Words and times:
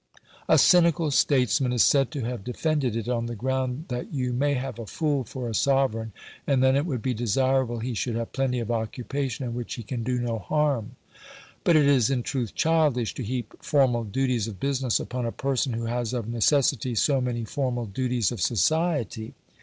A 0.49 0.57
cynical 0.57 1.11
statesman 1.11 1.71
is 1.71 1.83
said 1.83 2.09
to 2.09 2.21
have 2.21 2.43
defended 2.43 2.95
it 2.95 3.07
on 3.07 3.27
the 3.27 3.35
ground 3.35 3.85
"that 3.89 4.11
you 4.11 4.33
MAY 4.33 4.55
have 4.55 4.79
a 4.79 4.87
fool 4.87 5.23
for 5.23 5.47
a 5.47 5.53
sovereign, 5.53 6.11
and 6.47 6.63
then 6.63 6.75
it 6.75 6.87
would 6.87 7.03
be 7.03 7.13
desirable 7.13 7.77
he 7.81 7.93
should 7.93 8.15
have 8.15 8.33
plenty 8.33 8.57
of 8.59 8.71
occupation 8.71 9.45
in 9.45 9.53
which 9.53 9.75
he 9.75 9.83
can 9.83 10.01
do 10.01 10.17
no 10.17 10.39
harm". 10.39 10.93
But 11.63 11.75
it 11.75 11.85
is 11.85 12.09
in 12.09 12.23
truth 12.23 12.55
childish 12.55 13.13
to 13.13 13.23
heap 13.23 13.53
formal 13.63 14.03
duties 14.05 14.47
of 14.47 14.59
business 14.59 14.99
upon 14.99 15.27
a 15.27 15.31
person 15.31 15.73
who 15.73 15.85
has 15.85 16.13
of 16.13 16.27
necessity 16.27 16.95
so 16.95 17.21
many 17.21 17.45
formal 17.45 17.85
duties 17.85 18.31
of 18.31 18.41
society. 18.41 19.35